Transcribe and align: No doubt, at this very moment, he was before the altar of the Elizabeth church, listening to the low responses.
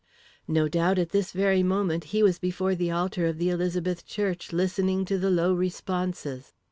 No 0.47 0.67
doubt, 0.67 0.97
at 0.97 1.09
this 1.09 1.31
very 1.31 1.61
moment, 1.61 2.05
he 2.05 2.23
was 2.23 2.39
before 2.39 2.73
the 2.73 2.89
altar 2.89 3.27
of 3.27 3.37
the 3.37 3.51
Elizabeth 3.51 4.03
church, 4.03 4.51
listening 4.51 5.05
to 5.05 5.19
the 5.19 5.29
low 5.29 5.53
responses. 5.53 6.53